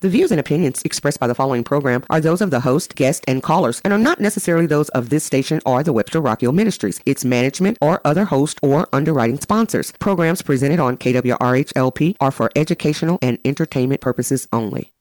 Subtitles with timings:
[0.00, 3.24] The views and opinions expressed by the following program are those of the host, guest,
[3.26, 7.00] and callers and are not necessarily those of this station or the Webster Rockhill Ministries,
[7.04, 9.90] its management, or other host or underwriting sponsors.
[9.98, 14.92] Programs presented on KWRH-LP are for educational and entertainment purposes only.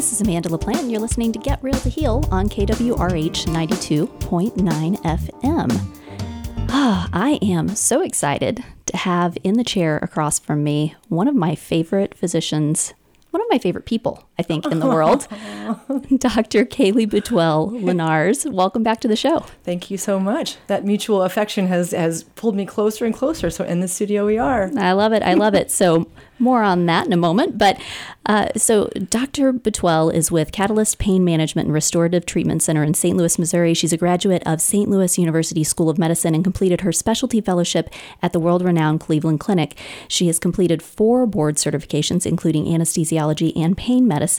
[0.00, 4.96] This is Amanda LaPlante, and you're listening to Get Real to Heal on KWRH 92.9
[5.02, 6.66] FM.
[6.70, 11.34] Ah, I am so excited to have in the chair across from me one of
[11.34, 12.94] my favorite physicians,
[13.30, 15.28] one of my favorite people, I think, in the world,
[16.18, 16.64] Dr.
[16.64, 18.50] Kaylea Boutwell Lenarz.
[18.60, 19.40] Welcome back to the show.
[19.64, 20.56] Thank you so much.
[20.66, 23.50] That mutual affection has has pulled me closer and closer.
[23.50, 24.70] So in the studio we are.
[24.78, 25.22] I love it.
[25.22, 25.70] I love it.
[25.70, 26.06] So
[26.38, 27.58] more on that in a moment.
[27.58, 27.78] But
[28.26, 29.52] uh, so Dr.
[29.52, 33.16] Boutwell is with Katalyst Pain Management and Restorative Treatment Center in St.
[33.16, 33.74] Louis, Missouri.
[33.74, 34.88] She's a graduate of St.
[34.88, 37.90] Louis University School of Medicine and completed her specialty fellowship
[38.22, 39.76] at the world renowned Cleveland Clinic.
[40.08, 44.29] She has completed four board certifications, including anesthesiology and pain medicine.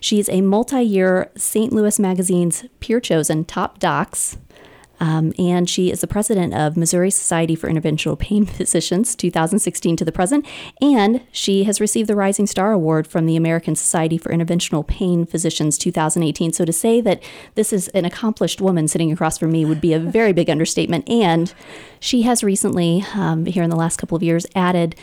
[0.00, 1.72] She's a multi year St.
[1.72, 4.36] Louis Magazine's peer chosen top docs.
[5.00, 10.04] Um, and she is the president of Missouri Society for Interventional Pain Physicians 2016 to
[10.04, 10.46] the present.
[10.80, 15.26] And she has received the Rising Star Award from the American Society for Interventional Pain
[15.26, 16.52] Physicians 2018.
[16.52, 17.22] So to say that
[17.54, 21.08] this is an accomplished woman sitting across from me would be a very big understatement.
[21.08, 21.52] And
[22.00, 24.94] she has recently, um, here in the last couple of years, added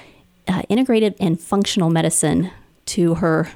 [0.47, 2.51] uh, and functional medicine
[2.85, 3.51] to her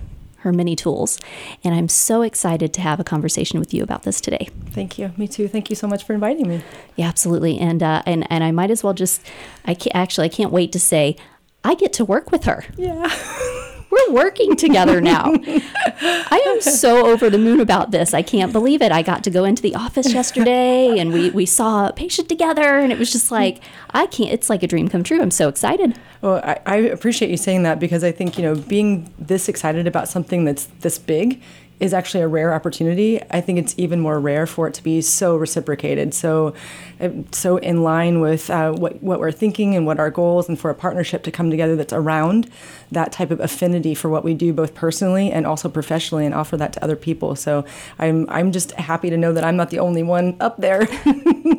[0.45, 1.19] her many tools.
[1.63, 4.47] And I'm so excited to have a conversation with you about this today.
[4.67, 5.11] Thank you.
[5.17, 5.47] Me too.
[5.47, 6.63] Thank you so much for inviting me.
[6.95, 7.59] Yeah, absolutely.
[7.59, 9.21] And uh, and and I might as well just
[9.65, 11.17] I can't, actually I can't wait to say
[11.63, 12.63] I get to work with her.
[12.77, 13.09] Yeah.
[13.95, 15.33] We're working together now.
[15.35, 18.13] I am so over the moon about this.
[18.13, 18.91] I can't believe it.
[18.91, 22.79] I got to go into the office yesterday and we, we saw a patient together
[22.79, 25.21] and it was just like, I can't, it's like a dream come true.
[25.21, 25.97] I'm so excited.
[26.21, 29.87] Well, I, I appreciate you saying that because I think, you know, being this excited
[29.87, 31.41] about something that's this big
[31.79, 33.21] is actually a rare opportunity.
[33.31, 36.53] I think it's even more rare for it to be so reciprocated, so
[37.01, 40.57] uh, so in line with uh, what what we're thinking and what our goals, and
[40.59, 42.49] for a partnership to come together that's around
[42.91, 46.55] that type of affinity for what we do, both personally and also professionally, and offer
[46.55, 47.35] that to other people.
[47.35, 47.65] So
[47.99, 50.85] I'm I'm just happy to know that I'm not the only one up there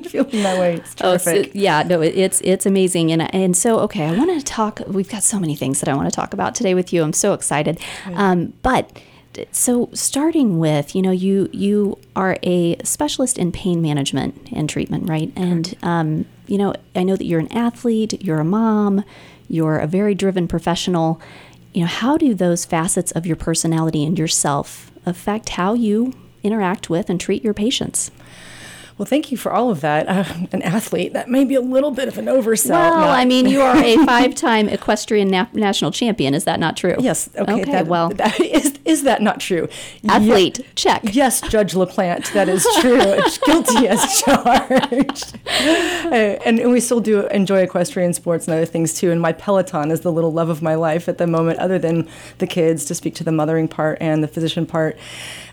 [0.06, 0.76] feeling that way.
[0.76, 1.37] It's terrific.
[1.37, 4.44] Oh, so, yeah, no, it, it's it's amazing, and and so okay, I want to
[4.44, 4.81] talk.
[4.87, 7.03] We've got so many things that I want to talk about today with you.
[7.03, 7.78] I'm so excited,
[8.15, 8.99] um, but
[9.50, 15.08] so starting with you know you you are a specialist in pain management and treatment
[15.08, 15.32] right?
[15.36, 19.04] And um, you know i know that you're an athlete you're a mom
[19.48, 21.20] you're a very driven professional.
[21.72, 26.88] You know how do those facets of your personality and yourself affect how you interact
[26.88, 28.10] with and treat your patients
[28.98, 30.08] well, thank you for all of that.
[30.08, 32.70] Uh, an athlete, that may be a little bit of an oversight.
[32.70, 33.10] Well.
[33.10, 36.32] I mean, you are a five time equestrian na- national champion.
[36.32, 36.96] Is that not true?
[36.98, 37.28] Yes.
[37.36, 37.60] Okay.
[37.60, 39.68] okay that, well, that is, is that not true?
[40.08, 41.02] Athlete, check.
[41.12, 42.96] Yes, Judge LaPlante, that is true.
[43.44, 45.38] Guilty as charged.
[45.46, 49.10] Uh, and, and we still do enjoy equestrian sports and other things too.
[49.10, 52.08] And my Peloton is the little love of my life at the moment, other than
[52.38, 54.96] the kids, to speak to the mothering part and the physician part.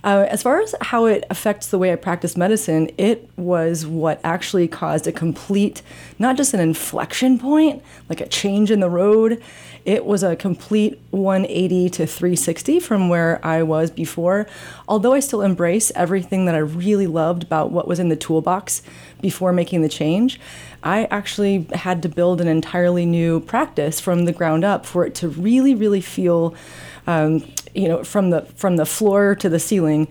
[0.03, 4.19] Uh, as far as how it affects the way I practice medicine, it was what
[4.23, 5.81] actually caused a complete,
[6.19, 9.41] not just an inflection point, like a change in the road.
[9.85, 14.45] It was a complete 180 to 360 from where I was before.
[14.87, 18.83] Although I still embrace everything that I really loved about what was in the toolbox
[19.19, 20.39] before making the change,
[20.83, 25.15] I actually had to build an entirely new practice from the ground up for it
[25.15, 26.55] to really, really feel
[27.07, 27.43] um,
[27.73, 30.07] you know, from the from the floor to the ceiling,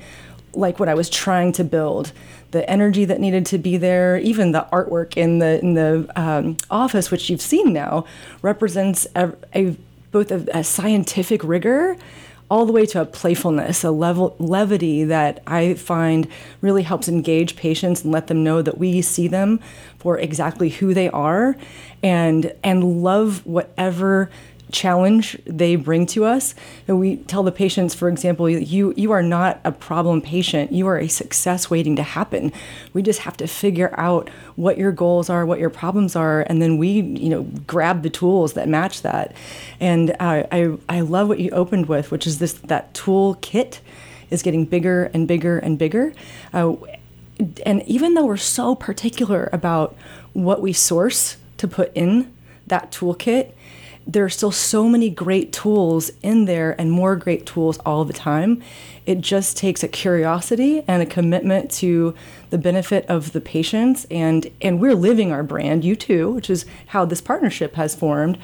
[0.53, 2.13] like what I was trying to build.
[2.53, 6.57] The energy that needed to be there, even the artwork in the in the um,
[6.71, 8.07] office, which you've seen now,
[8.41, 9.77] represents a, a
[10.13, 11.97] both a, a scientific rigor
[12.53, 16.29] all the way to a playfulness, a level levity that I find
[16.61, 19.59] really helps engage patients and let them know that we see them
[19.99, 21.57] for exactly who they are
[22.03, 24.29] and and love whatever
[24.73, 26.55] challenge they bring to us.
[26.89, 30.73] And we tell the patients, for example, you you are not a problem patient.
[30.73, 32.53] You are a success waiting to happen.
[32.93, 36.61] We just have to figure out what your goals are, what your problems are, and
[36.61, 39.35] then we, you know, grab the tools that match that.
[39.79, 43.81] And uh, I I love what you opened with, which is this that tool kit
[44.31, 46.13] is getting bigger and bigger and bigger.
[46.53, 46.75] Uh,
[47.67, 49.97] and even though we're so particular about
[50.33, 52.33] what we source to put in
[52.67, 53.53] that toolkit,
[54.07, 58.13] there are still so many great tools in there and more great tools all the
[58.13, 58.63] time.
[59.05, 62.15] It just takes a curiosity and a commitment to
[62.51, 64.07] the benefit of the patients.
[64.11, 68.39] And and we're living our brand you too which is how this partnership has formed.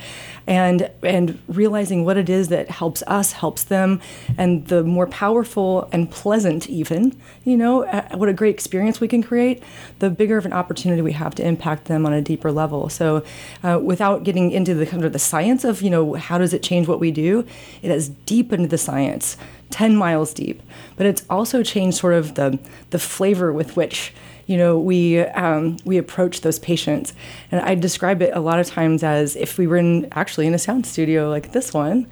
[0.47, 4.01] And and realizing what it is that helps us helps them
[4.37, 9.09] and the more powerful and pleasant even you know uh, what a great experience we
[9.09, 9.63] can create
[9.99, 12.89] the bigger of an opportunity we have to impact them on a deeper level.
[12.89, 13.23] So
[13.63, 16.63] uh, without getting into the kind of the science of you know how does it
[16.63, 17.45] change what we do
[17.83, 19.37] it has deepened the science
[19.71, 20.63] 10 miles deep
[20.97, 22.59] but it's also changed sort of the
[22.91, 24.13] the flavor with which
[24.49, 27.13] you know, we um, we approach those patients,
[27.53, 30.55] and I describe it a lot of times as if we were in actually in
[30.55, 32.07] a sound studio like this one,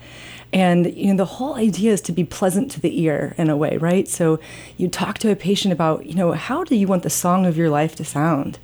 [0.53, 3.57] and you know the whole idea is to be pleasant to the ear in a
[3.57, 4.07] way, right?
[4.07, 4.39] So
[4.77, 7.57] you talk to a patient about, you know, how do you want the song of
[7.57, 8.59] your life to sound?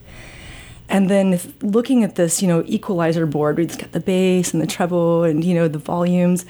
[0.91, 4.67] And then looking at this, you know, equalizer board, it's got the bass and the
[4.67, 6.45] treble and you know the volumes,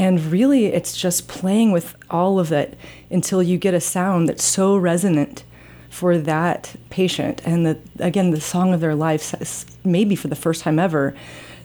[0.00, 2.78] and really it's just playing with all of it
[3.10, 5.44] until you get a sound that's so resonant
[5.90, 7.42] for that patient.
[7.44, 9.34] And the, again, the song of their life,
[9.84, 11.14] maybe for the first time ever,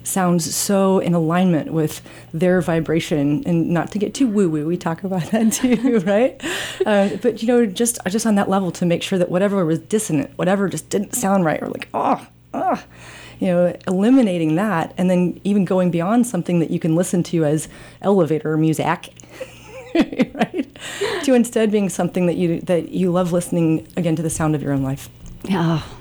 [0.04, 2.02] sounds so in alignment with
[2.34, 3.42] their vibration.
[3.46, 6.36] And not to get too woo woo, we talk about that too, right?
[6.86, 9.80] Uh, but you know, just just on that level to make sure that whatever was
[9.80, 12.84] dissonant, whatever just didn't sound right, or like oh, oh
[13.40, 17.46] you know, eliminating that, and then even going beyond something that you can listen to
[17.46, 17.68] as
[18.02, 18.86] elevator music,
[19.96, 20.78] right?
[21.24, 24.62] To instead being something that you that you love listening again to the sound of
[24.62, 25.10] your own life.
[25.44, 25.98] Yeah, oh,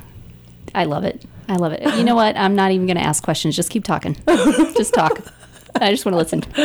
[0.75, 1.25] I love it.
[1.49, 1.83] I love it.
[1.97, 2.37] You know what?
[2.37, 3.55] I'm not even going to ask questions.
[3.55, 4.17] Just keep talking.
[4.77, 5.21] Just talk.
[5.76, 6.41] I just want to listen.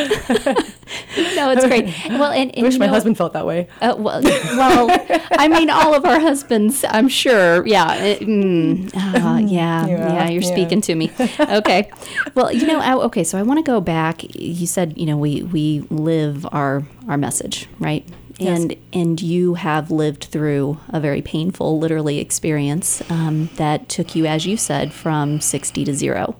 [1.35, 1.85] no, it's great.
[2.09, 3.67] Well, and, and I wish my know, husband felt that way.
[3.81, 4.88] Uh, well, well,
[5.31, 7.65] I mean, all of our husbands, I'm sure.
[7.65, 10.51] Yeah, it, mm, uh, yeah, yeah, yeah, You're yeah.
[10.51, 11.11] speaking to me.
[11.39, 11.91] Okay.
[12.35, 13.23] Well, you know, I, okay.
[13.23, 14.23] So I want to go back.
[14.35, 18.07] You said, you know, we we live our our message, right?
[18.39, 18.79] and yes.
[18.94, 24.45] and you have lived through a very painful, literally experience um, that took you, as
[24.45, 26.38] you said, from sixty to zero.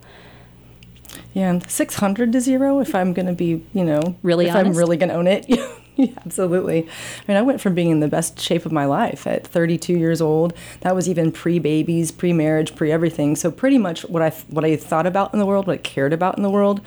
[1.34, 4.72] Yeah, 600 to zero if I'm going to be, you know, really if honest?
[4.72, 5.46] I'm really going to own it.
[5.96, 6.88] yeah, absolutely.
[6.88, 9.94] I mean, I went from being in the best shape of my life at 32
[9.94, 10.54] years old.
[10.82, 13.36] That was even pre-babies, pre-marriage, pre-everything.
[13.36, 16.14] So pretty much what I what I thought about in the world, what I cared
[16.14, 16.82] about in the world,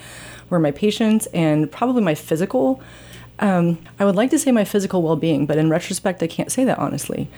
[0.50, 2.82] were my patients and probably my physical.
[3.38, 6.64] Um, I would like to say my physical well-being, but in retrospect, I can't say
[6.64, 7.28] that honestly.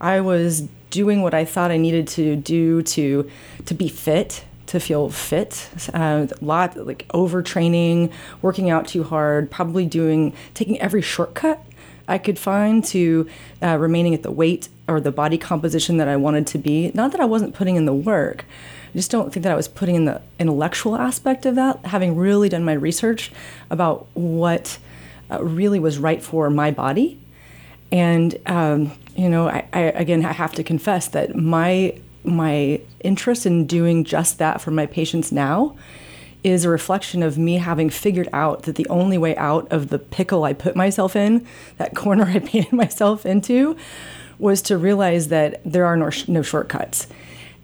[0.00, 3.28] I was doing what I thought I needed to do to
[3.64, 5.68] to be fit to feel fit.
[5.92, 8.10] Uh, a lot like overtraining,
[8.40, 11.62] working out too hard, probably doing taking every shortcut
[12.08, 13.28] I could find to
[13.62, 16.90] uh, remaining at the weight or the body composition that I wanted to be.
[16.94, 18.46] Not that I wasn't putting in the work.
[18.94, 22.16] I just don't think that I was putting in the intellectual aspect of that, having
[22.16, 23.30] really done my research
[23.68, 24.78] about what
[25.30, 27.18] uh, really was right for my body.
[27.90, 33.46] And, um, you know, I, I, again, I have to confess that my my interest
[33.46, 35.76] in doing just that for my patients now
[36.44, 39.98] is a reflection of me having figured out that the only way out of the
[39.98, 41.46] pickle I put myself in,
[41.78, 43.76] that corner I painted myself into,
[44.38, 47.06] was to realize that there are no, no shortcuts.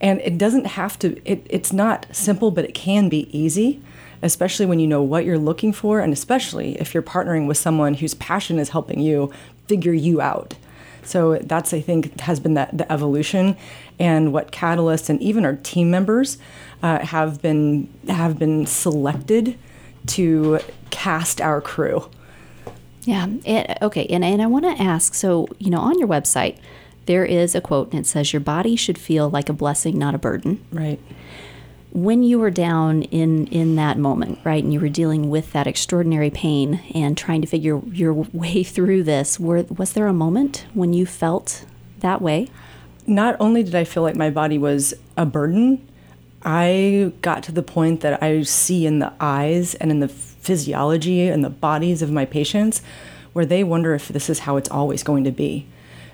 [0.00, 3.82] And it doesn't have to, it, it's not simple, but it can be easy,
[4.22, 7.94] especially when you know what you're looking for, and especially if you're partnering with someone
[7.94, 9.32] whose passion is helping you
[9.66, 10.54] figure you out.
[11.08, 13.56] So that's I think has been that the evolution,
[13.98, 16.38] and what Katalyst and even our team members
[16.82, 19.58] uh, have been have been selected
[20.08, 22.08] to cast our crew.
[23.02, 23.26] Yeah.
[23.44, 24.06] It, okay.
[24.06, 25.14] And and I want to ask.
[25.14, 26.58] So you know, on your website,
[27.06, 30.14] there is a quote, and it says, "Your body should feel like a blessing, not
[30.14, 31.00] a burden." Right
[31.92, 35.66] when you were down in in that moment, right, and you were dealing with that
[35.66, 40.66] extraordinary pain and trying to figure your way through this, were was there a moment
[40.74, 41.64] when you felt
[42.00, 42.48] that way?
[43.06, 45.86] Not only did I feel like my body was a burden,
[46.42, 51.26] I got to the point that I see in the eyes and in the physiology
[51.28, 52.82] and the bodies of my patients
[53.32, 55.66] where they wonder if this is how it's always going to be.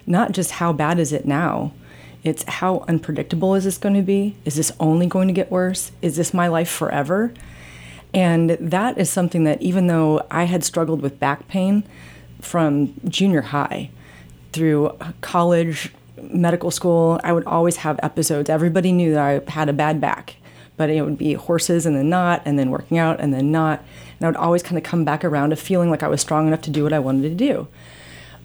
[0.06, 1.72] Not just how bad is it now,
[2.24, 4.34] it's how unpredictable is this going to be?
[4.46, 5.92] Is this only going to get worse?
[6.00, 7.32] Is this my life forever?
[8.14, 11.84] And that is something that, even though I had struggled with back pain
[12.40, 13.90] from junior high
[14.52, 18.48] through college, medical school, I would always have episodes.
[18.48, 20.36] Everybody knew that I had a bad back,
[20.78, 23.82] but it would be horses and then not, and then working out and then not.
[24.18, 26.46] And I would always kind of come back around to feeling like I was strong
[26.46, 27.68] enough to do what I wanted to do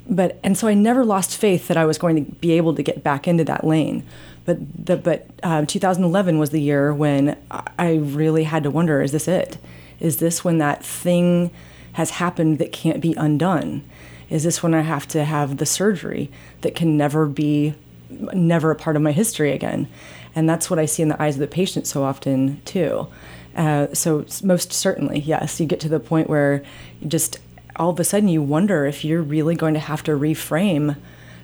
[0.09, 2.83] but and so I never lost faith that I was going to be able to
[2.83, 4.03] get back into that lane.
[4.45, 7.37] But the, but uh, 2011 was the year when
[7.77, 9.57] I really had to wonder: Is this it?
[9.99, 11.51] Is this when that thing
[11.93, 13.83] has happened that can't be undone?
[14.29, 17.73] Is this when I have to have the surgery that can never be,
[18.09, 19.87] never a part of my history again?
[20.35, 23.07] And that's what I see in the eyes of the patient so often, too.
[23.55, 26.63] Uh, so, most certainly, yes, you get to the point where
[27.07, 27.39] just
[27.79, 30.97] all of a sudden you wonder if you're really going to have to reframe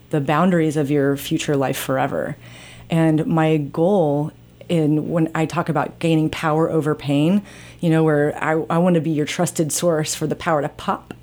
[0.10, 2.36] the boundaries of your future life forever.
[2.90, 4.32] And my goal
[4.68, 7.42] in when I talk about gaining power over pain,
[7.80, 10.70] you know, where I, I want to be your trusted source for the power to
[10.70, 11.14] pop,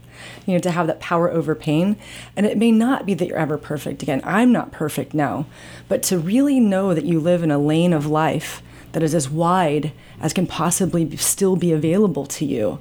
[0.46, 1.96] you know, to have that power over pain.
[2.36, 4.02] And it may not be that you're ever perfect.
[4.02, 5.46] Again, I'm not perfect now,
[5.88, 9.28] but to really know that you live in a lane of life that is as
[9.28, 12.78] wide as can possibly still be available to you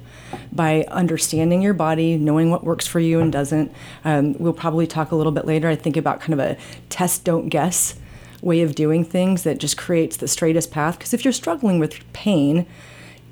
[0.52, 3.72] by understanding your body, knowing what works for you and doesn't.
[4.04, 6.56] Um, we'll probably talk a little bit later, I think, about kind of a
[6.88, 7.94] test, don't guess
[8.42, 10.98] way of doing things that just creates the straightest path.
[10.98, 12.66] Because if you're struggling with pain,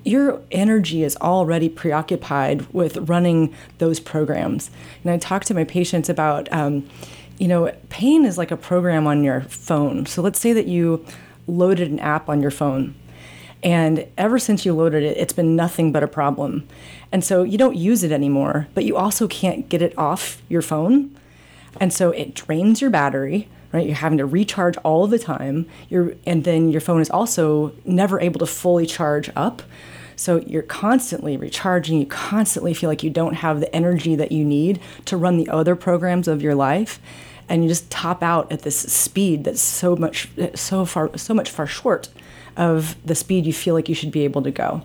[0.04, 4.70] your energy is already preoccupied with running those programs.
[5.02, 6.88] And I talk to my patients about, um,
[7.38, 10.06] you know, pain is like a program on your phone.
[10.06, 11.04] So let's say that you
[11.46, 12.94] loaded an app on your phone.
[13.62, 16.66] And ever since you loaded it, it's been nothing but a problem.
[17.12, 20.62] And so you don't use it anymore, but you also can't get it off your
[20.62, 21.14] phone.
[21.78, 23.86] And so it drains your battery, right?
[23.86, 25.66] You're having to recharge all the time.
[25.88, 29.62] You're, and then your phone is also never able to fully charge up.
[30.16, 31.98] So you're constantly recharging.
[31.98, 35.48] You constantly feel like you don't have the energy that you need to run the
[35.48, 37.00] other programs of your life
[37.50, 41.50] and you just top out at this speed that's so much so far so much
[41.50, 42.08] far short
[42.56, 44.82] of the speed you feel like you should be able to go.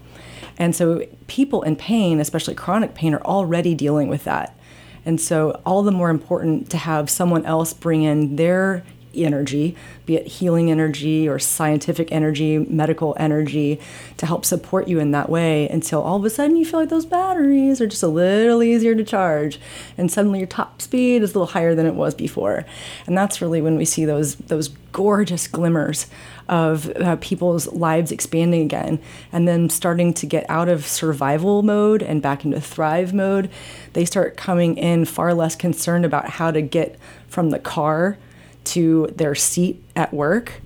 [0.57, 4.57] And so people in pain, especially chronic pain, are already dealing with that.
[5.03, 8.83] And so all the more important to have someone else bring in their
[9.23, 13.79] energy, be it healing energy or scientific energy, medical energy,
[14.17, 16.89] to help support you in that way until all of a sudden you feel like
[16.89, 19.59] those batteries are just a little easier to charge
[19.97, 22.65] and suddenly your top speed is a little higher than it was before.
[23.05, 26.07] And that's really when we see those those gorgeous glimmers
[26.47, 28.97] of uh, people's lives expanding again
[29.33, 33.49] and then starting to get out of survival mode and back into thrive mode.
[33.91, 38.17] They start coming in far less concerned about how to get from the car
[38.65, 40.61] to their seat at work.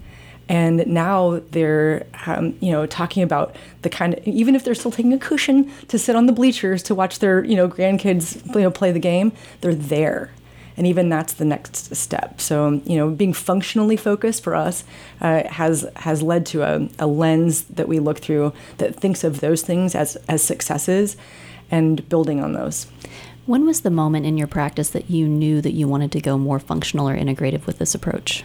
[0.48, 4.92] And now they're um, you know talking about the kind of even if they're still
[4.92, 8.62] taking a cushion to sit on the bleachers to watch their you know grandkids you
[8.62, 10.32] know play the game they're there.
[10.76, 12.42] And even that's the next step.
[12.42, 14.84] So you know being functionally focused for us
[15.22, 19.42] uh, has has led to a, a lens that we look through that thinks of
[19.42, 21.16] those things as as successes
[21.70, 22.88] and building on those
[23.50, 26.38] when was the moment in your practice that you knew that you wanted to go
[26.38, 28.44] more functional or integrative with this approach?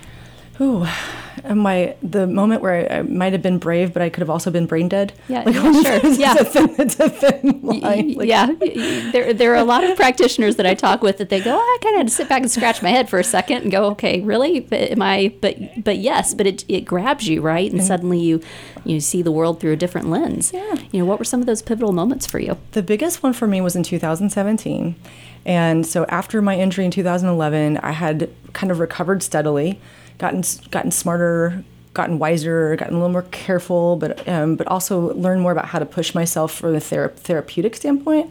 [0.60, 0.86] Ooh,
[1.52, 4.50] my the moment where I, I might have been brave, but I could have also
[4.50, 5.12] been brain dead.
[5.28, 6.10] Yeah, like, yeah sure.
[6.12, 8.14] yeah, it's a thin, it's a thin line.
[8.14, 8.46] Like, yeah,
[9.12, 11.58] there there are a lot of practitioners that I talk with that they go, oh,
[11.58, 13.70] I kind of had to sit back and scratch my head for a second and
[13.70, 14.66] go, okay, really?
[14.72, 15.34] Am I?
[15.40, 17.88] But but yes, but it it grabs you right, and mm-hmm.
[17.88, 18.40] suddenly you
[18.84, 20.52] you see the world through a different lens.
[20.52, 20.74] Yeah.
[20.92, 22.56] You know, what were some of those pivotal moments for you?
[22.72, 24.94] The biggest one for me was in 2017.
[25.46, 29.78] And so after my injury in 2011, I had kind of recovered steadily
[30.18, 35.40] gotten gotten smarter, gotten wiser, gotten a little more careful, but um, but also learn
[35.40, 38.30] more about how to push myself from a thera- therapeutic standpoint.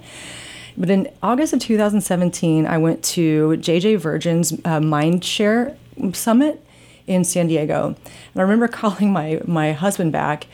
[0.78, 5.75] But in August of 2017, I went to JJ Virgin's uh, Mindshare
[6.13, 6.66] Summit
[7.06, 7.98] in San Diego, and
[8.36, 10.48] I remember calling my my husband back,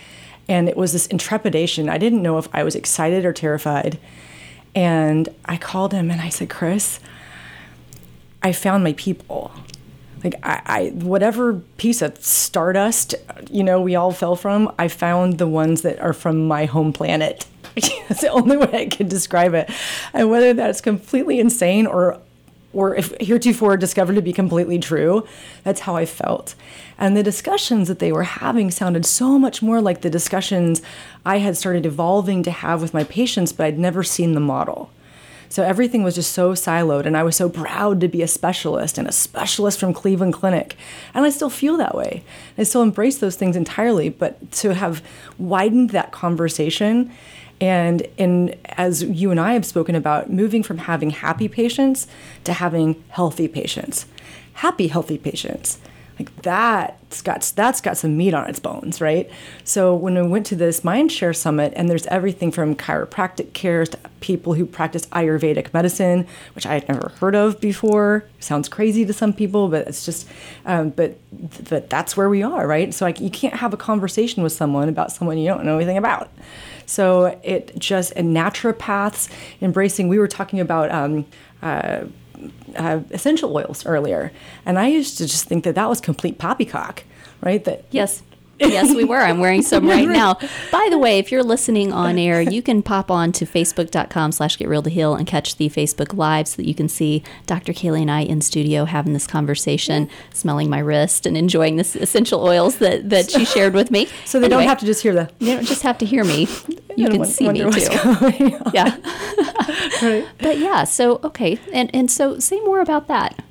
[0.47, 1.89] and it was this intrepidation.
[1.89, 3.99] I didn't know if I was excited or terrified,
[4.75, 6.99] and I called him and I said, "Chris,
[8.43, 9.51] I found my people."
[10.23, 13.15] Like I, I, whatever piece of stardust
[13.49, 16.93] you know we all fell from i found the ones that are from my home
[16.93, 17.45] planet.
[18.09, 19.69] That's the only way i can describe it.
[20.13, 22.19] And whether that's completely insane or
[22.73, 25.27] or if heretofore discovered to be completely true
[25.63, 26.55] that's how i felt.
[26.97, 30.81] And the discussions that they were having sounded so much more like the discussions
[31.25, 34.89] i had started evolving to have with my patients but i'd never seen the model
[35.49, 38.97] so everything was just so siloed, and I was so proud to be a specialist
[38.97, 40.77] and a specialist from Cleveland Clinic.
[41.13, 42.23] And I still feel that way.
[42.57, 45.03] I still embrace those things entirely, but to have
[45.37, 47.11] widened that conversation
[47.61, 48.07] and
[48.77, 52.07] as you and I have spoken about, moving from having happy patients
[52.45, 54.05] to having healthy patients.
[54.53, 55.77] Happy, healthy patients
[56.19, 59.29] like that's got that's got some meat on its bones, right?
[59.63, 63.97] So when we went to this Mindshare Summit, and there's everything from chiropractic care to
[64.19, 68.25] people who practice Ayurvedic medicine, which I had never heard of before.
[68.39, 70.27] Sounds crazy to some people, but it's just,
[70.65, 71.17] um, but
[71.69, 72.93] but that's where we are, right?
[72.93, 75.97] So like you can't have a conversation with someone about someone you don't know anything
[75.97, 76.29] about.
[76.85, 79.29] So it just and naturopaths
[79.61, 80.09] embracing.
[80.09, 80.91] We were talking about.
[80.91, 81.25] Um,
[81.61, 82.05] uh,
[82.75, 84.31] uh, essential oils earlier,
[84.65, 87.03] and I used to just think that that was complete poppycock,
[87.41, 87.63] right?
[87.63, 88.21] That Yes.
[88.61, 89.19] yes, we were.
[89.21, 90.37] I'm wearing some right now.
[90.69, 94.57] By the way, if you're listening on air, you can pop on to facebook.com slash
[94.57, 97.71] get real to heal and catch the Facebook Live so that you can see Dr.
[97.71, 102.43] Kaylea and I in studio having this conversation, smelling my wrist and enjoying this essential
[102.43, 104.09] oils that, that she shared with me.
[104.25, 105.29] so they Anyway, don't have to just hear the.
[105.39, 106.47] you don't just have to hear me.
[106.97, 108.59] You can see me too.
[108.73, 108.97] Yeah.
[110.01, 110.25] Right.
[110.39, 111.59] But yeah, so okay.
[111.73, 113.43] And and so say more about that.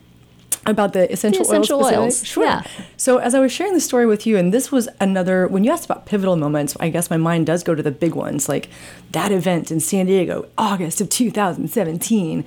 [0.67, 1.93] about the essential, essential oils.
[1.95, 2.27] oils.
[2.27, 2.45] Sure.
[2.45, 2.63] yeah.
[2.97, 5.71] So as I was sharing the story with you, and this was another when you
[5.71, 8.69] asked about pivotal moments, I guess my mind does go to the big ones, like
[9.13, 12.45] that event in San Diego, August of 2017.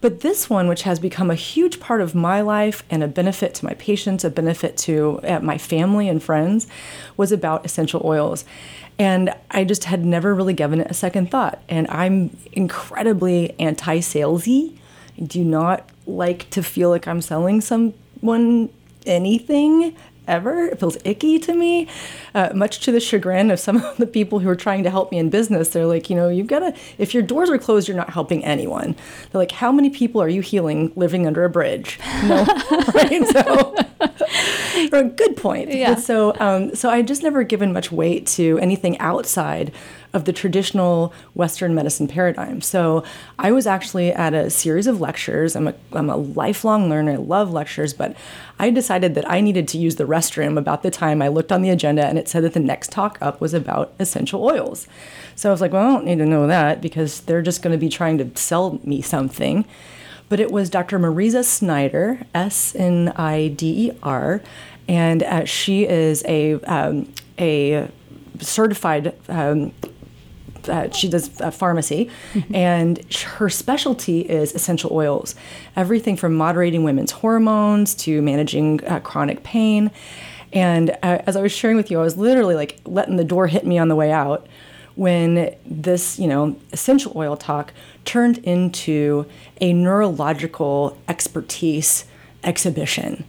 [0.00, 3.54] But this one, which has become a huge part of my life and a benefit
[3.56, 6.66] to my patients, a benefit to uh, my family and friends,
[7.18, 8.44] was about essential oils.
[9.00, 11.62] And I just had never really given it a second thought.
[11.70, 14.76] And I'm incredibly anti salesy.
[15.18, 18.68] I do not like to feel like I'm selling someone
[19.06, 20.66] anything ever.
[20.66, 21.88] It feels icky to me,
[22.34, 25.10] uh, much to the chagrin of some of the people who are trying to help
[25.10, 25.70] me in business.
[25.70, 28.44] They're like, you know, you've got to, if your doors are closed, you're not helping
[28.44, 28.96] anyone.
[29.30, 31.98] They're like, how many people are you healing living under a bridge?
[32.20, 32.44] No,
[32.94, 33.26] right?
[33.28, 33.74] So,
[34.92, 35.72] or a good point.
[35.72, 35.94] Yeah.
[35.94, 39.72] But so, um, so I just never given much weight to anything outside
[40.12, 42.60] of the traditional Western medicine paradigm.
[42.60, 43.04] So
[43.38, 45.54] I was actually at a series of lectures.
[45.54, 47.12] I'm a, I'm a lifelong learner.
[47.12, 48.16] I love lectures, but
[48.58, 51.62] I decided that I needed to use the restroom about the time I looked on
[51.62, 54.88] the agenda and it said that the next talk up was about essential oils.
[55.36, 57.72] So I was like, well, I don't need to know that because they're just going
[57.72, 59.64] to be trying to sell me something
[60.30, 60.98] but it was Dr.
[60.98, 64.40] Mariza Snyder, S N I D E R,
[64.88, 67.88] and uh, she is a um, a
[68.38, 69.14] certified.
[69.28, 69.72] Um,
[70.68, 72.10] uh, she does uh, pharmacy,
[72.54, 72.98] and
[73.38, 75.34] her specialty is essential oils.
[75.76, 79.90] Everything from moderating women's hormones to managing uh, chronic pain.
[80.52, 83.46] And uh, as I was sharing with you, I was literally like letting the door
[83.46, 84.46] hit me on the way out
[84.96, 87.72] when this, you know, essential oil talk
[88.04, 89.26] turned into
[89.60, 92.04] a neurological expertise
[92.42, 93.24] exhibition.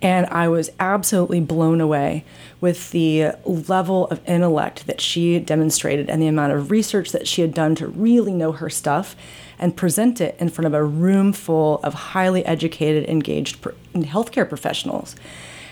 [0.00, 2.24] And I was absolutely blown away
[2.60, 7.42] with the level of intellect that she demonstrated and the amount of research that she
[7.42, 9.16] had done to really know her stuff
[9.58, 13.60] and present it in front of a room full of highly educated, engaged
[13.94, 15.16] healthcare professionals.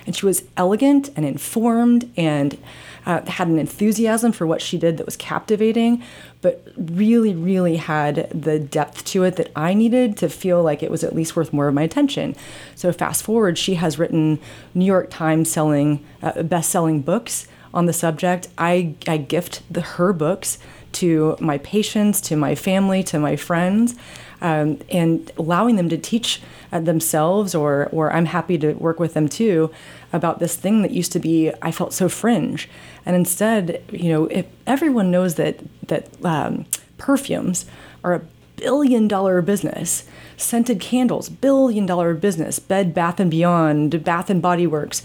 [0.06, 2.58] And she was elegant and informed and
[3.06, 6.02] uh, had an enthusiasm for what she did that was captivating,
[6.46, 10.92] but really, really had the depth to it that I needed to feel like it
[10.92, 12.36] was at least worth more of my attention.
[12.76, 14.38] So fast forward, she has written
[14.72, 18.46] New York Times selling, uh, best-selling books on the subject.
[18.56, 20.58] I, I gift the, her books
[20.92, 23.96] to my patients, to my family, to my friends,
[24.40, 26.40] um, and allowing them to teach
[26.72, 29.70] uh, themselves, or or I'm happy to work with them too,
[30.12, 32.68] about this thing that used to be I felt so fringe,
[33.04, 36.66] and instead, you know, if everyone knows that that um,
[36.98, 37.66] perfumes
[38.02, 38.22] are a
[38.56, 40.04] billion dollar business,
[40.36, 45.02] scented candles, billion dollar business, Bed Bath and Beyond, Bath and Body Works,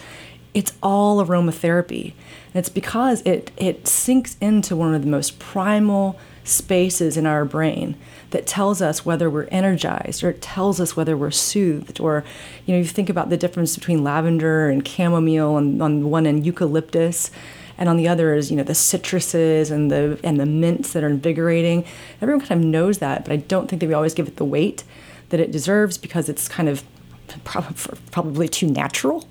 [0.54, 2.14] it's all aromatherapy.
[2.54, 7.46] And it's because it, it sinks into one of the most primal spaces in our
[7.46, 7.96] brain
[8.32, 12.24] that tells us whether we're energized or it tells us whether we're soothed or
[12.66, 16.46] you know you think about the difference between lavender and chamomile and on one end
[16.46, 17.30] eucalyptus
[17.78, 21.04] and on the other is you know the citruses and the and the mints that
[21.04, 21.86] are invigorating.
[22.22, 24.46] Everyone kind of knows that but i don't think that we always give it the
[24.46, 24.84] weight
[25.30, 26.84] that it deserves because it's kind of
[28.12, 29.28] probably too natural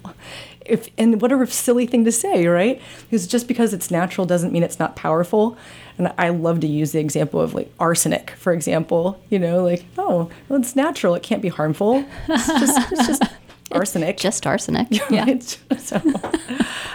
[0.66, 2.80] if and what a silly thing to say right?
[3.02, 5.56] Because just because it's natural doesn't mean it's not powerful.
[5.98, 9.84] And i love to use the example of like arsenic for example you know like
[9.98, 12.04] oh well, it's natural it can't be harmful.
[12.28, 13.22] It's just it's just
[13.72, 14.88] arsenic Just arsenic.
[15.10, 15.24] Yeah.
[15.24, 15.58] Right?
[15.78, 16.00] So,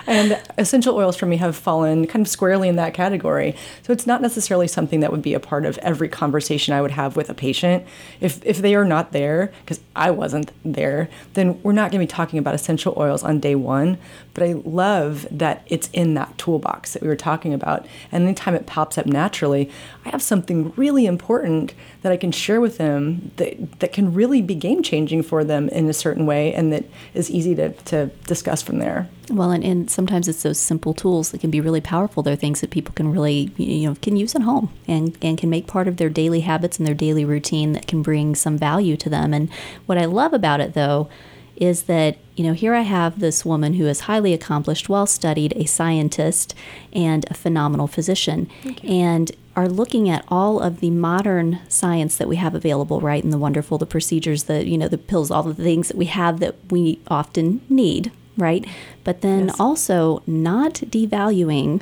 [0.08, 3.56] and essential oils for me have fallen kind of squarely in that category.
[3.84, 6.92] So it's not necessarily something that would be a part of every conversation I would
[6.92, 7.86] have with a patient.
[8.22, 12.08] If if they are not there, because I wasn't there, then we're not going to
[12.08, 13.98] be talking about essential oils on day one.
[14.36, 17.88] But I love that it's in that toolbox that we were talking about.
[18.12, 19.72] And anytime it pops up naturally,
[20.06, 24.42] I have something really important that I can share with them that, that can really
[24.42, 28.08] be game changing for them in a certain way and that is easy to, to
[28.28, 29.10] discuss from there.
[29.32, 32.22] Well, and, and sometimes it's those simple tools that can be really powerful.
[32.22, 35.50] They're things that people can really, you know, can use at home and, and can
[35.50, 38.98] make part of their daily habits and their daily routine that can bring some value
[38.98, 39.34] to them.
[39.34, 39.50] And
[39.86, 41.10] what I love about it, though,
[41.56, 45.54] is that, you know, here I have this woman who is highly accomplished, well studied,
[45.56, 46.54] a scientist,
[46.94, 48.50] and a phenomenal physician.
[48.84, 53.24] And are looking at all of the modern science that we have available, right?
[53.24, 56.06] And the wonderful, the procedures, the you know, the pills, all the things that we
[56.08, 58.66] have that we often need, right?
[59.06, 59.56] But then Yes.
[59.60, 61.82] also not devaluing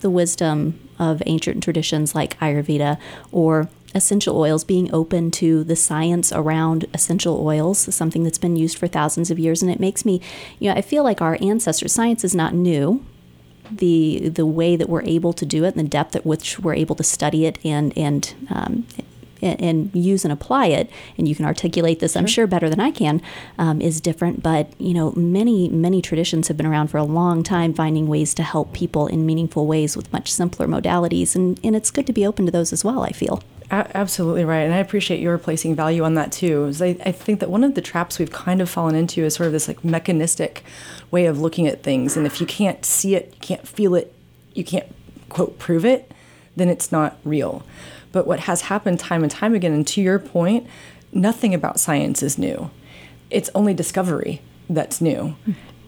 [0.00, 2.98] the wisdom of ancient traditions like Ayurveda
[3.30, 8.76] or essential oils, being open to the science around essential oils, something that's been used
[8.76, 9.62] for thousands of years.
[9.62, 10.20] And it makes me,
[10.58, 13.04] you know, I feel like our ancestors, science is not new.
[13.70, 16.74] The the way that we're able to do it and the depth at which we're
[16.74, 18.86] able to study it and and um,
[19.40, 22.80] and, and use and apply it, and you can articulate this, I'm sure, better than
[22.80, 23.22] I can,
[23.58, 24.42] um, is different.
[24.42, 28.34] But you know, many many traditions have been around for a long time, finding ways
[28.34, 32.12] to help people in meaningful ways with much simpler modalities, and and it's good to
[32.12, 33.02] be open to those as well.
[33.02, 33.42] I feel.
[33.70, 34.60] A- absolutely right.
[34.60, 36.72] And I appreciate your placing value on that too.
[36.80, 39.46] I, I think that one of the traps we've kind of fallen into is sort
[39.46, 40.62] of this like mechanistic
[41.10, 42.16] way of looking at things.
[42.16, 44.14] And if you can't see it, you can't feel it,
[44.54, 44.86] you can't
[45.28, 46.12] quote prove it,
[46.56, 47.64] then it's not real.
[48.12, 50.68] But what has happened time and time again, and to your point,
[51.12, 52.70] nothing about science is new.
[53.30, 55.36] It's only discovery that's new.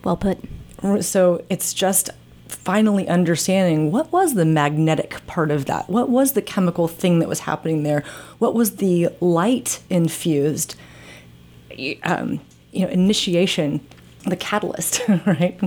[0.02, 0.38] Well put.
[1.00, 2.10] So it's just
[2.48, 5.88] finally understanding what was the magnetic part of that?
[5.88, 8.02] What was the chemical thing that was happening there?
[8.38, 10.76] What was the light infused,
[12.02, 12.40] um,
[12.72, 13.80] you know, initiation,
[14.24, 15.58] the catalyst, right,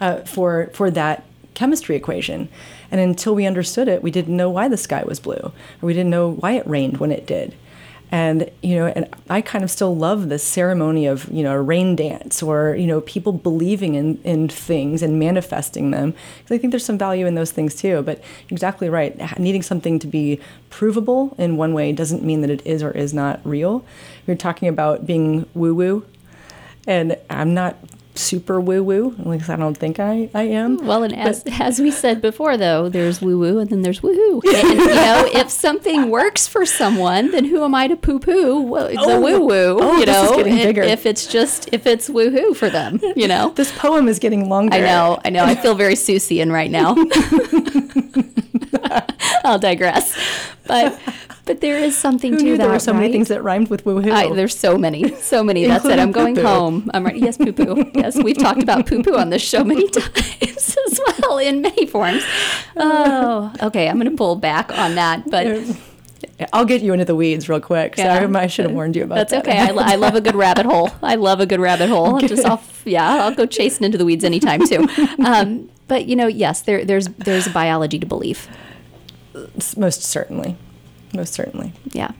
[0.00, 2.48] uh, for for that chemistry equation?
[2.90, 5.52] And until we understood it, we didn't know why the sky was blue, or
[5.82, 7.54] we didn't know why it rained when it did.
[8.12, 11.62] And you know, and I kind of still love this ceremony of you know a
[11.62, 16.58] rain dance or you know people believing in in things and manifesting them because I
[16.58, 18.02] think there's some value in those things too.
[18.02, 22.66] But exactly right, needing something to be provable in one way doesn't mean that it
[22.66, 23.84] is or is not real.
[24.26, 26.04] You're talking about being woo woo,
[26.88, 27.76] and I'm not
[28.14, 29.14] super woo woo.
[29.18, 30.78] At least I don't think I, I am.
[30.84, 34.42] Well, and as as we said before, though, there's woo woo and then there's woohoo.
[34.60, 38.64] And you know, if something works for someone, then who am I to poo poo
[38.68, 39.78] the Oh, woo woo?
[39.80, 40.82] oh, you this is know, getting bigger.
[40.82, 43.50] if it's just if it's woohoo for them, you know.
[43.60, 44.76] This poem is getting longer.
[44.76, 45.44] I know, I know.
[45.44, 46.94] I feel very Seussian right now.
[49.44, 50.16] I'll digress,
[50.66, 50.98] but
[51.50, 52.58] but there is something to that.
[52.58, 54.12] there were so many things that rhymed with woohoo?
[54.12, 55.66] I, there's so many, so many.
[55.66, 55.98] That's it.
[55.98, 56.46] I'm going poo-poo.
[56.46, 56.88] home.
[56.94, 57.16] I'm right.
[57.16, 57.90] Yes, poo poo.
[57.92, 61.86] Yes, we've talked about poo poo on this show many times as well in many
[61.86, 62.22] forms.
[62.76, 63.88] Oh, okay.
[63.88, 65.58] I'm going to pull back on that, but
[66.52, 67.96] I'll get you into the weeds real quick.
[67.96, 68.28] So Yeah.
[68.32, 69.42] I, I should have warned you about that's that.
[69.44, 69.68] That's okay.
[69.68, 70.90] I, lo- I love a good rabbit hole.
[71.02, 72.14] I love a good rabbit hole.
[72.14, 74.86] I'll Just off, yeah, I'll go chasing into the weeds anytime too.
[75.24, 78.46] Um, but you know, yes, there, there's there's biology to belief.
[79.76, 80.56] Most certainly.
[81.14, 81.72] Most certainly.
[81.92, 82.12] Yeah.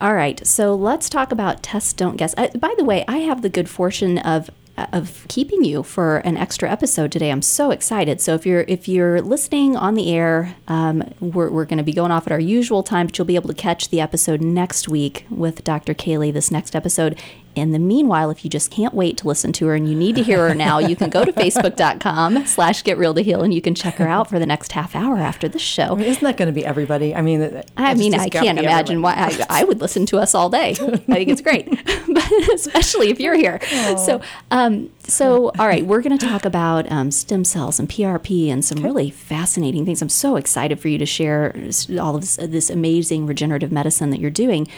[0.00, 0.44] All right.
[0.46, 2.34] So let's talk about test, don't guess.
[2.36, 4.50] Uh, by the way, I have the good fortune of
[4.92, 7.30] of keeping you for an extra episode today.
[7.30, 8.20] I'm so excited.
[8.20, 11.92] So if you're if you're listening on the air, um, we're, we're going to be
[11.92, 14.88] going off at our usual time, but you'll be able to catch the episode next
[14.88, 15.94] week with Dr.
[15.94, 16.32] Kaylea.
[16.32, 17.20] This next episode.
[17.58, 20.16] In the meanwhile, if you just can't wait to listen to her and you need
[20.16, 23.52] to hear her now, you can go to facebook.com slash get real to heal and
[23.52, 25.92] you can check her out for the next half hour after the show.
[25.92, 27.14] I mean, isn't that going to be everybody?
[27.14, 29.36] I mean, I mean, I can't imagine everybody.
[29.38, 30.70] why I, I would listen to us all day.
[30.70, 31.68] I think it's great,
[32.08, 33.60] but especially if you're here.
[33.96, 38.48] So, um, so all right, we're going to talk about um, stem cells and PRP
[38.48, 40.02] and some really fascinating things.
[40.02, 41.54] I'm so excited for you to share
[42.00, 44.68] all of this, this amazing regenerative medicine that you're doing.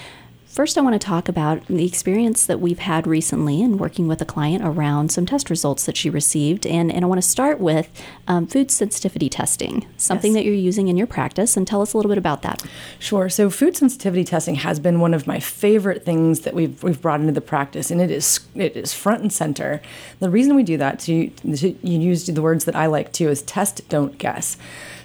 [0.50, 4.20] First, I want to talk about the experience that we've had recently in working with
[4.20, 6.66] a client around some test results that she received.
[6.66, 7.88] And, and I want to start with
[8.26, 10.40] um, food sensitivity testing, something Yes.
[10.40, 12.64] that you're using in your practice, and tell us a little bit about that.
[12.98, 13.28] Sure.
[13.28, 17.20] So food sensitivity testing has been one of my favorite things that we've we've brought
[17.20, 19.80] into the practice, and it is it is front and center.
[20.18, 23.28] The reason we do that, to, to you used the words that I like too,
[23.28, 24.56] is test, don't guess.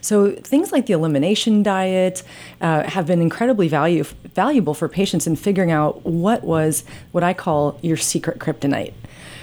[0.06, 2.22] So things like the elimination diet
[2.62, 4.04] uh, have been incredibly value,
[4.36, 8.94] valuable for patients in figuring out what was what I call your secret kryptonite.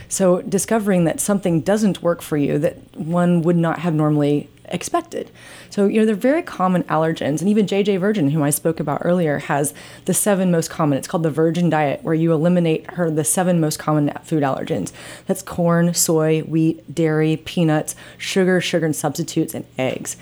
[0.08, 5.32] So discovering that something doesn't work for you that one would not have normally expected.
[5.68, 7.40] So, you know, they're very common allergens.
[7.40, 10.96] And even JJ Virgin, whom I spoke about earlier, has the seven most common.
[10.96, 14.92] It's called the Virgin Diet, where you eliminate her the seven most common food allergens.
[15.26, 20.16] That's corn, soy, wheat, dairy, peanuts, sugar, sugar and substitutes, and eggs.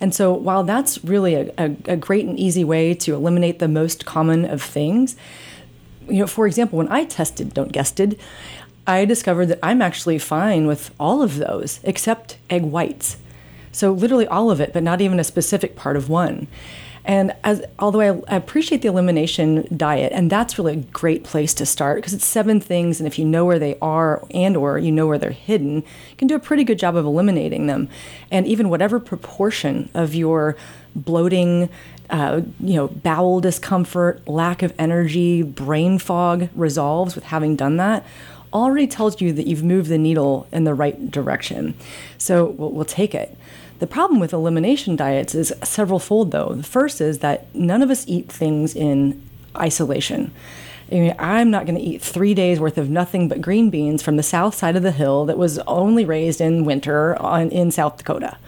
[0.00, 3.68] And so, while that's really a, a, a great and easy way to eliminate the
[3.68, 5.16] most common of things,
[6.08, 8.18] you know, for example, when I tested Don't Guested,
[8.86, 13.18] I discovered that I'm actually fine with all of those except egg whites.
[13.72, 16.48] So literally all of it, but not even a specific part of one.
[17.08, 21.64] And as although I, appreciate the elimination diet, and that's really a great place to
[21.64, 24.92] start because it's seven things, and if you know where they are and or you
[24.92, 27.88] know where they're hidden, you can do a pretty good job of eliminating them.
[28.30, 30.54] And even whatever proportion of your
[30.94, 31.70] bloating,
[32.10, 38.04] uh, you know, bowel discomfort, lack of energy, brain fog resolves with having done that
[38.52, 41.74] already tells you that you've moved the needle in the right direction.
[42.16, 43.36] So we'll, we'll take it.
[43.78, 46.52] The problem with elimination diets is several fold, though.
[46.54, 49.22] The first is that none of us eat things in
[49.56, 50.32] isolation.
[50.90, 54.02] I mean, I'm not going to eat three days worth of nothing but green beans
[54.02, 57.70] from the south side of the hill that was only raised in winter on, in
[57.70, 58.38] South Dakota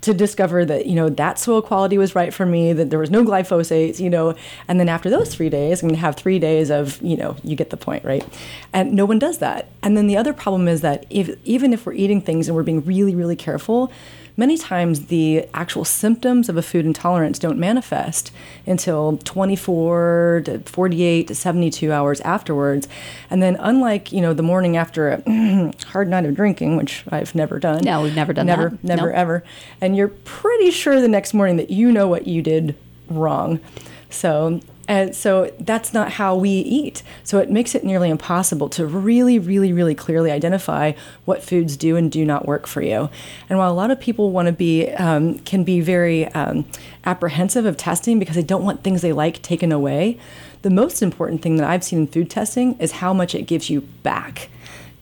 [0.00, 3.10] to discover that you know that soil quality was right for me that there was
[3.10, 4.34] no glyphosates you know
[4.68, 7.36] and then after those three days i'm going to have three days of you know
[7.42, 8.24] you get the point right
[8.72, 11.84] and no one does that and then the other problem is that if even if
[11.84, 13.90] we're eating things and we're being really really careful
[14.38, 18.30] many times the actual symptoms of a food intolerance don't manifest
[18.66, 22.88] until 24 to 48 to 72 hours afterwards.
[23.28, 27.34] And then, unlike you know the morning after a hard night of drinking, which I've
[27.34, 27.84] never done.
[27.84, 28.84] No, we've never done never, that.
[28.84, 29.16] Never, Nope.
[29.16, 29.44] ever.
[29.80, 32.76] And you're pretty sure the next morning that you know what you did
[33.10, 33.60] wrong.
[34.08, 37.02] So and so that's not how we eat.
[37.22, 40.92] So it makes it nearly impossible to really, really, really clearly identify
[41.26, 43.10] what foods do and do not work for you.
[43.50, 46.64] And while a lot of people want to be, um, can be very um,
[47.04, 50.18] apprehensive of testing because they don't want things they like taken away,
[50.62, 53.68] the most important thing that I've seen in food testing is how much it gives
[53.68, 54.48] you back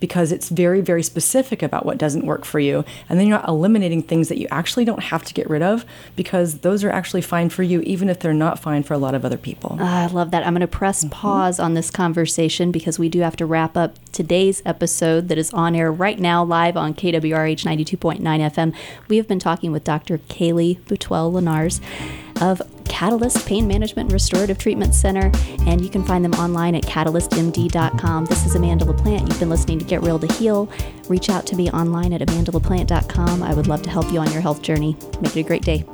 [0.01, 2.85] because it's very, very specific about what doesn't work for you.
[3.09, 5.85] And then you're not eliminating things that you actually don't have to get rid of
[6.15, 9.15] because those are actually fine for you, even if they're not fine for a lot
[9.15, 9.77] of other people.
[9.81, 10.47] Ah, I love that.
[10.47, 13.97] I'm going to press pause on this conversation because we do have to wrap up
[14.13, 18.75] today's episode that is on air right now, live on KWRH 92.9 FM.
[19.09, 20.19] We have been talking with Dr.
[20.19, 21.81] Kaylea Boutwell Lenarz
[22.41, 25.31] of Katalyst Pain Management Restorative Treatment Center,
[25.67, 28.25] and you can find them online at katalystmd.com.
[28.27, 29.29] This is Amanda LaPlante.
[29.29, 30.71] You've been listening to Get Real to Heal.
[31.09, 33.43] Reach out to me online at amandalaplante.com.
[33.43, 34.97] I would love to help you on your health journey.
[35.21, 35.85] Make it a great day.